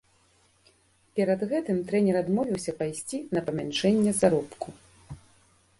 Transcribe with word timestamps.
Перад 1.19 1.41
гэтым 1.51 1.77
трэнер 1.91 2.15
адмовіўся 2.23 2.71
пайсці 2.81 3.17
на 3.39 3.45
памяншэнне 3.49 4.11
заробку. 4.23 4.67